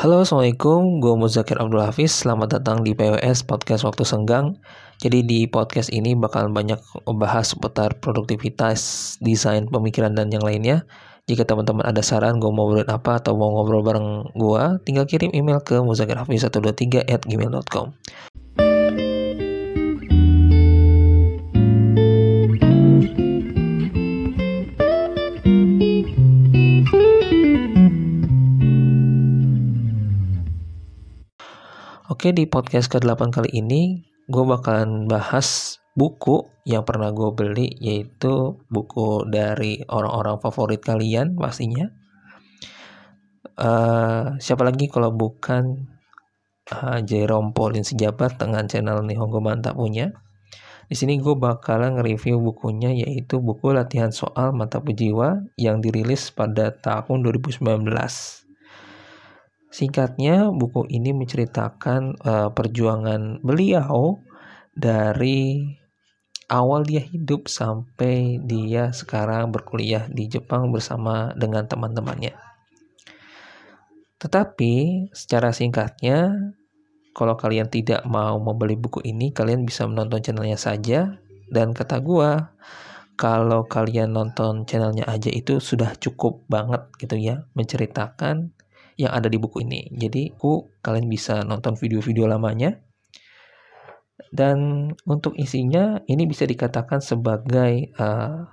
Halo 0.00 0.24
Assalamualaikum, 0.24 1.04
gue 1.04 1.12
Muzakir 1.12 1.60
Abdul 1.60 1.84
Hafiz. 1.84 2.24
Selamat 2.24 2.56
datang 2.56 2.80
di 2.80 2.96
PWS 2.96 3.44
Podcast 3.44 3.84
Waktu 3.84 4.08
Senggang. 4.08 4.56
Jadi 4.96 5.20
di 5.28 5.44
podcast 5.44 5.92
ini 5.92 6.16
bakal 6.16 6.48
banyak 6.48 6.80
membahas 7.04 7.52
seputar 7.52 8.00
produktivitas, 8.00 8.80
desain, 9.20 9.68
pemikiran, 9.68 10.16
dan 10.16 10.32
yang 10.32 10.40
lainnya. 10.40 10.88
Jika 11.28 11.44
teman-teman 11.44 11.84
ada 11.84 12.00
saran 12.00 12.40
gue 12.40 12.48
mau 12.48 12.64
ngobrolin 12.64 12.88
apa 12.88 13.20
atau 13.20 13.36
mau 13.36 13.52
ngobrol 13.52 13.84
bareng 13.84 14.08
gue 14.40 14.62
Tinggal 14.88 15.04
kirim 15.04 15.36
email 15.36 15.60
ke 15.60 15.76
muzakirhafiz123 15.78 17.04
at 17.04 17.22
gmail.com 17.28 17.92
Oke, 32.10 32.34
di 32.34 32.42
podcast 32.42 32.90
ke-8 32.90 33.30
kali 33.30 33.62
ini 33.62 34.02
gue 34.26 34.42
bakalan 34.42 35.06
bahas 35.06 35.78
buku 35.94 36.42
yang 36.66 36.82
pernah 36.82 37.14
gue 37.14 37.30
beli 37.30 37.70
yaitu 37.78 38.58
buku 38.66 39.30
dari 39.30 39.78
orang-orang 39.86 40.42
favorit 40.42 40.82
kalian 40.82 41.38
pastinya. 41.38 41.86
Uh, 43.54 44.34
siapa 44.42 44.66
lagi 44.66 44.90
kalau 44.90 45.14
bukan 45.14 45.86
uh, 46.74 46.98
Jerome 47.06 47.54
Pauline 47.54 47.86
Sejabat 47.86 48.42
dengan 48.42 48.66
channel 48.66 49.06
Nihongo 49.06 49.38
Mantap 49.38 49.78
punya. 49.78 50.10
Di 50.90 50.98
sini 50.98 51.22
gue 51.22 51.38
bakalan 51.38 51.94
nge-review 51.94 52.42
bukunya 52.42 52.90
yaitu 52.90 53.38
buku 53.38 53.70
latihan 53.70 54.10
soal 54.10 54.50
mata 54.50 54.82
jiwa 54.82 55.46
yang 55.54 55.78
dirilis 55.78 56.34
pada 56.34 56.74
tahun 56.74 57.22
2019. 57.22 58.49
Singkatnya, 59.70 60.50
buku 60.50 60.90
ini 60.90 61.14
menceritakan 61.14 62.18
uh, 62.26 62.50
perjuangan 62.50 63.38
beliau 63.38 64.18
dari 64.74 65.62
awal 66.50 66.82
dia 66.82 66.98
hidup 66.98 67.46
sampai 67.46 68.42
dia 68.42 68.90
sekarang 68.90 69.54
berkuliah 69.54 70.10
di 70.10 70.26
Jepang 70.26 70.74
bersama 70.74 71.30
dengan 71.38 71.70
teman-temannya. 71.70 72.34
Tetapi 74.18 75.06
secara 75.14 75.54
singkatnya, 75.54 76.50
kalau 77.14 77.38
kalian 77.38 77.70
tidak 77.70 78.02
mau 78.10 78.42
membeli 78.42 78.74
buku 78.74 79.06
ini, 79.06 79.30
kalian 79.30 79.62
bisa 79.62 79.86
menonton 79.86 80.20
channelnya 80.20 80.58
saja. 80.58 81.22
Dan 81.46 81.72
kata 81.72 82.02
gua, 82.02 82.58
kalau 83.14 83.70
kalian 83.70 84.12
nonton 84.12 84.66
channelnya 84.66 85.06
aja 85.06 85.30
itu 85.30 85.62
sudah 85.62 85.94
cukup 85.96 86.42
banget 86.50 86.90
gitu 86.98 87.16
ya, 87.16 87.46
menceritakan 87.54 88.50
yang 89.00 89.16
ada 89.16 89.32
di 89.32 89.40
buku 89.40 89.64
ini. 89.64 89.88
Jadi, 89.96 90.36
ku 90.36 90.68
kalian 90.84 91.08
bisa 91.08 91.40
nonton 91.48 91.80
video-video 91.80 92.28
lamanya. 92.28 92.76
Dan 94.28 94.92
untuk 95.08 95.34
isinya 95.40 96.04
ini 96.04 96.28
bisa 96.28 96.44
dikatakan 96.44 97.00
sebagai 97.00 97.90
uh, 97.96 98.44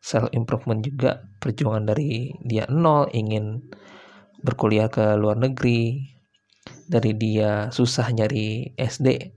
self 0.00 0.32
improvement 0.32 0.80
juga 0.84 1.24
perjuangan 1.40 1.88
dari 1.88 2.32
dia 2.44 2.68
nol 2.68 3.08
ingin 3.12 3.72
berkuliah 4.44 4.92
ke 4.92 5.16
luar 5.16 5.40
negeri 5.40 6.04
dari 6.84 7.16
dia 7.16 7.72
susah 7.72 8.12
nyari 8.12 8.76
SD 8.76 9.32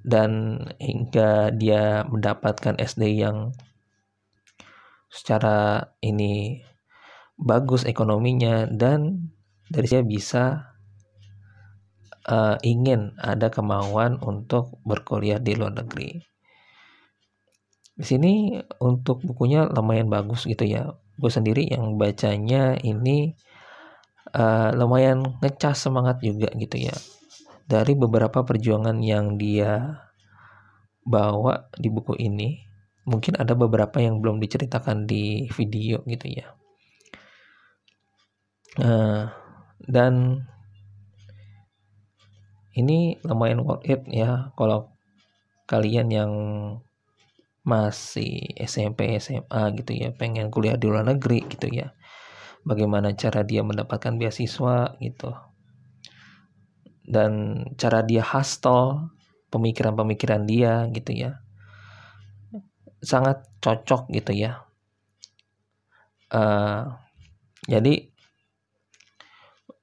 dan 0.00 0.56
hingga 0.80 1.52
dia 1.52 2.08
mendapatkan 2.08 2.80
SD 2.80 3.20
yang 3.20 3.52
secara 5.12 5.92
ini 6.00 6.64
bagus 7.36 7.84
ekonominya 7.84 8.64
dan 8.68 9.29
dari 9.70 9.86
saya 9.86 10.02
bisa 10.02 10.74
uh, 12.26 12.58
ingin 12.66 13.14
ada 13.22 13.48
kemauan 13.48 14.18
untuk 14.18 14.82
berkuliah 14.82 15.38
di 15.38 15.54
luar 15.54 15.78
negeri. 15.78 16.18
Di 17.94 18.04
sini 18.04 18.58
untuk 18.82 19.22
bukunya 19.22 19.70
lumayan 19.70 20.10
bagus 20.10 20.44
gitu 20.44 20.66
ya. 20.66 20.90
Gue 21.20 21.30
sendiri 21.30 21.68
yang 21.70 22.00
bacanya 22.00 22.74
ini 22.82 23.36
uh, 24.34 24.74
lumayan 24.74 25.38
ngecas 25.38 25.86
semangat 25.86 26.18
juga 26.24 26.50
gitu 26.58 26.80
ya. 26.80 26.96
Dari 27.70 27.94
beberapa 27.94 28.42
perjuangan 28.42 28.98
yang 28.98 29.38
dia 29.38 30.02
bawa 31.06 31.70
di 31.78 31.86
buku 31.86 32.18
ini, 32.18 32.58
mungkin 33.06 33.38
ada 33.38 33.54
beberapa 33.54 34.02
yang 34.02 34.18
belum 34.18 34.42
diceritakan 34.42 35.06
di 35.06 35.46
video 35.54 36.02
gitu 36.08 36.26
ya. 36.26 36.46
Uh, 38.80 39.28
dan 39.88 40.44
ini 42.76 43.20
lumayan 43.24 43.64
worth 43.64 43.84
it 43.88 44.04
ya 44.08 44.52
kalau 44.54 44.92
kalian 45.64 46.08
yang 46.10 46.32
masih 47.60 48.56
SMP 48.56 49.20
SMA 49.20 49.62
gitu 49.76 49.92
ya 49.92 50.08
pengen 50.16 50.48
kuliah 50.48 50.80
di 50.80 50.88
luar 50.88 51.04
negeri 51.04 51.44
gitu 51.46 51.68
ya 51.70 51.92
bagaimana 52.64 53.12
cara 53.16 53.44
dia 53.44 53.64
mendapatkan 53.64 54.16
beasiswa 54.16 54.96
gitu. 55.00 55.32
Dan 57.10 57.64
cara 57.74 58.06
dia 58.06 58.22
hustle 58.22 59.10
pemikiran-pemikiran 59.50 60.46
dia 60.46 60.86
gitu 60.94 61.10
ya 61.10 61.42
sangat 63.00 63.48
cocok 63.64 64.12
gitu 64.12 64.32
ya. 64.36 64.62
Uh, 66.30 66.94
jadi 67.66 68.12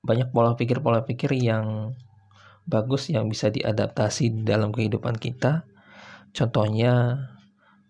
banyak 0.07 0.31
pola 0.31 0.56
pikir 0.56 0.79
pola 0.79 1.03
pikir 1.03 1.35
yang 1.35 1.91
bagus 2.63 3.12
yang 3.12 3.28
bisa 3.28 3.51
diadaptasi 3.51 4.47
dalam 4.47 4.72
kehidupan 4.72 5.19
kita. 5.19 5.68
Contohnya 6.31 7.19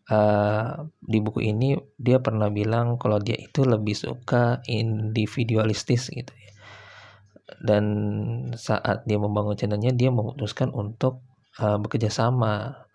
uh, 0.10 0.86
di 1.02 1.18
buku 1.22 1.46
ini 1.46 1.78
dia 1.98 2.18
pernah 2.22 2.50
bilang 2.50 2.98
kalau 2.98 3.22
dia 3.22 3.38
itu 3.38 3.66
lebih 3.66 3.94
suka 3.94 4.66
individualistis 4.66 6.10
gitu 6.10 6.34
ya. 6.34 6.52
Dan 7.58 7.86
saat 8.54 9.06
dia 9.10 9.18
membangun 9.18 9.58
channelnya 9.58 9.94
dia 9.94 10.14
memutuskan 10.14 10.70
untuk 10.74 11.26
uh, 11.58 11.82
bekerja 11.82 12.14
sama 12.14 12.86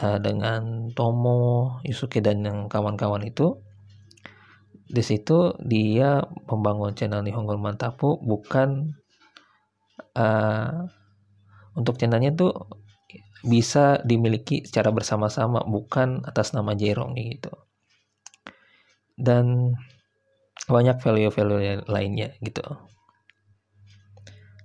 uh, 0.00 0.18
dengan 0.20 0.92
Tomo, 0.96 1.78
Yusuke 1.84 2.24
dan 2.24 2.44
yang 2.44 2.58
kawan-kawan 2.72 3.24
itu 3.24 3.60
di 4.90 5.02
situ 5.06 5.54
dia 5.62 6.18
membangun 6.50 6.98
channel 6.98 7.22
Nihongo 7.22 7.54
Mantapu 7.54 8.18
bukan 8.18 8.90
uh, 10.18 10.90
untuk 11.78 11.94
channelnya 11.94 12.34
tuh 12.34 12.50
bisa 13.46 14.02
dimiliki 14.02 14.66
secara 14.66 14.90
bersama-sama 14.90 15.62
bukan 15.64 16.26
atas 16.26 16.52
nama 16.52 16.74
Jerong 16.74 17.16
gitu. 17.16 17.54
Dan 19.14 19.78
banyak 20.66 20.98
value-value 20.98 21.86
lainnya 21.88 22.34
gitu. 22.42 22.62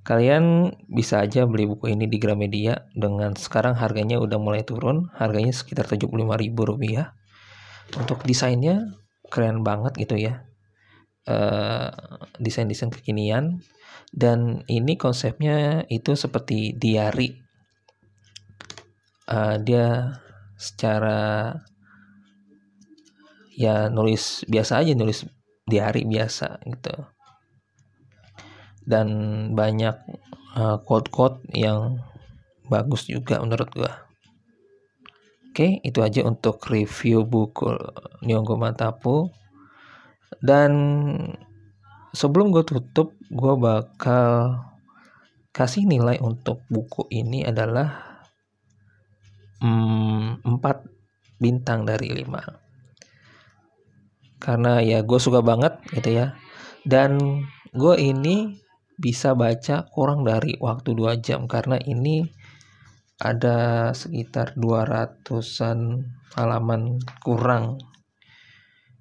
Kalian 0.05 0.69
bisa 0.85 1.25
aja 1.25 1.49
beli 1.49 1.65
buku 1.65 1.89
ini 1.89 2.05
di 2.05 2.21
Gramedia 2.21 2.85
dengan 2.93 3.33
sekarang 3.33 3.73
harganya 3.73 4.21
udah 4.21 4.37
mulai 4.37 4.61
turun 4.61 5.09
harganya 5.17 5.49
sekitar 5.49 5.89
75.000 5.89 6.13
rupiah. 6.53 7.13
Untuk 7.97 8.21
desainnya 8.25 9.04
keren 9.35 9.67
banget 9.67 9.99
gitu 9.99 10.15
ya 10.15 10.47
uh, 11.27 11.91
desain-desain 12.39 12.93
kekinian. 12.93 13.59
Dan 14.15 14.63
ini 14.71 14.95
konsepnya 14.95 15.83
itu 15.91 16.15
seperti 16.15 16.71
diary 16.79 17.35
uh, 19.27 19.59
dia 19.59 20.15
secara 20.55 21.51
ya 23.51 23.91
nulis 23.91 24.47
biasa 24.47 24.79
aja 24.79 24.95
nulis 24.95 25.27
diary 25.67 26.07
biasa 26.07 26.63
gitu. 26.63 26.95
Dan 28.85 29.09
banyak 29.57 29.97
uh, 30.55 30.77
quote-quote 30.79 31.43
yang 31.51 31.99
bagus 32.71 33.09
juga 33.11 33.41
menurut 33.43 33.67
gua 33.75 34.04
Oke, 35.55 35.79
itu 35.87 36.03
aja 36.03 36.19
untuk 36.27 36.59
review 36.67 37.23
buku 37.23 37.71
Nyonggo 38.27 38.59
Matapu. 38.59 39.31
Dan 40.43 40.75
sebelum 42.11 42.51
gue 42.51 42.67
tutup, 42.67 43.15
gue 43.31 43.53
bakal 43.55 44.51
kasih 45.55 45.87
nilai 45.87 46.19
untuk 46.19 46.59
buku 46.67 47.07
ini 47.07 47.47
adalah 47.47 47.87
hmm, 49.63 50.43
4 50.43 51.39
bintang 51.39 51.87
dari 51.87 52.11
5. 52.11 54.43
Karena 54.43 54.83
ya 54.83 55.07
gue 55.07 55.19
suka 55.23 55.39
banget 55.39 55.79
gitu 55.95 56.19
ya. 56.19 56.35
Dan 56.83 57.15
gue 57.71 57.95
ini 57.95 58.59
bisa 58.99 59.31
baca 59.31 59.87
kurang 59.87 60.27
dari 60.27 60.59
waktu 60.59 60.91
2 60.91 61.15
jam 61.23 61.47
karena 61.47 61.79
ini 61.79 62.27
ada 63.19 63.91
sekitar 63.95 64.59
200-an 64.59 65.79
halaman 66.35 66.99
kurang. 67.23 67.79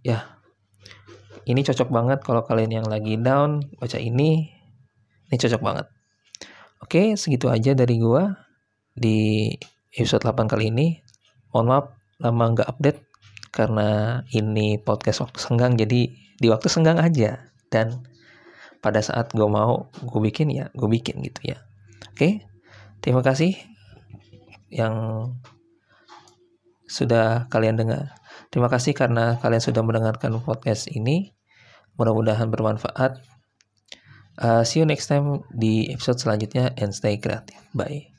Ya, 0.07 0.35
ini 1.45 1.61
cocok 1.67 1.91
banget 1.91 2.19
kalau 2.23 2.47
kalian 2.47 2.83
yang 2.83 2.87
lagi 2.87 3.19
down 3.19 3.65
baca 3.81 3.99
ini 3.99 4.55
ini 5.29 5.37
cocok 5.37 5.63
banget. 5.65 5.87
Oke 6.85 7.17
segitu 7.17 7.49
aja 7.51 7.73
dari 7.73 7.97
gua 7.99 8.33
di 8.95 9.51
episode 9.97 10.23
8 10.23 10.47
kali 10.47 10.71
ini. 10.71 11.01
Mohon 11.51 11.67
maaf 11.67 11.87
lama 12.23 12.45
nggak 12.55 12.69
update 12.71 13.01
karena 13.51 14.21
ini 14.31 14.79
podcast 14.79 15.27
waktu 15.27 15.39
senggang 15.43 15.75
jadi 15.75 16.13
di 16.15 16.47
waktu 16.47 16.71
senggang 16.71 17.03
aja. 17.03 17.51
Dan 17.67 18.07
pada 18.79 19.01
saat 19.01 19.33
gue 19.33 19.49
mau 19.49 19.89
gue 20.05 20.21
bikin 20.21 20.53
ya 20.53 20.69
gue 20.77 20.87
bikin 20.87 21.25
gitu 21.25 21.57
ya. 21.57 21.59
Oke 22.13 22.45
terima 23.01 23.25
kasih 23.25 23.74
yang 24.75 24.95
sudah 26.91 27.47
kalian 27.49 27.79
dengar. 27.79 28.19
Terima 28.51 28.67
kasih 28.67 28.93
karena 28.93 29.39
kalian 29.39 29.63
sudah 29.63 29.83
mendengarkan 29.87 30.35
podcast 30.43 30.91
ini. 30.91 31.33
Mudah-mudahan 31.95 32.51
bermanfaat. 32.51 33.23
Uh, 34.35 34.67
see 34.67 34.83
you 34.83 34.87
next 34.87 35.07
time 35.07 35.47
di 35.55 35.87
episode 35.95 36.19
selanjutnya 36.19 36.75
and 36.75 36.91
stay 36.91 37.15
creative. 37.23 37.63
Bye 37.71 38.14